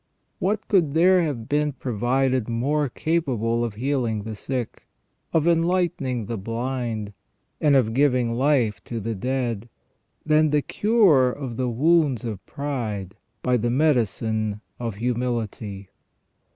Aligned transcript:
What 0.39 0.67
could 0.67 0.95
there 0.95 1.21
have 1.21 1.47
been 1.47 1.73
provided 1.73 2.49
more 2.49 2.89
capable 2.89 3.63
of 3.63 3.75
healing 3.75 4.23
the 4.23 4.33
sick, 4.35 4.87
of 5.31 5.47
enlightening 5.47 6.25
the 6.25 6.39
blind, 6.39 7.13
and 7.59 7.75
of 7.75 7.93
giving 7.93 8.33
life 8.33 8.83
to 8.85 8.99
the 8.99 9.13
dead, 9.13 9.69
than 10.25 10.49
the 10.49 10.63
cure 10.63 11.31
of 11.31 11.55
the 11.55 11.69
wounds 11.69 12.25
of 12.25 12.43
pride 12.47 13.15
by 13.43 13.57
the 13.57 13.69
medicine 13.69 14.61
of 14.79 14.95
humility 14.95 15.89